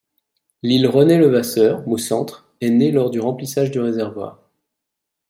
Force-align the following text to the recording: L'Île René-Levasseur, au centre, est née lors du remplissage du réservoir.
L'Île 0.63 0.87
René-Levasseur, 0.87 1.87
au 1.87 1.99
centre, 1.99 2.49
est 2.59 2.71
née 2.71 2.89
lors 2.89 3.11
du 3.11 3.19
remplissage 3.19 3.69
du 3.69 3.79
réservoir. 3.79 4.49